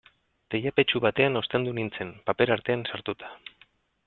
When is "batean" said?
1.03-1.37